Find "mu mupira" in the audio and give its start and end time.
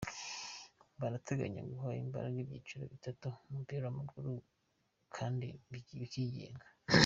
3.35-3.83